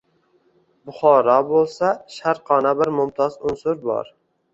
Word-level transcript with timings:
Buxoro 0.91 1.35
bo‘lsa, 1.49 1.89
Sharqona 2.13 2.71
bir 2.79 2.91
mumtoz 2.97 3.37
unsur 3.51 3.79
bor 3.85 4.11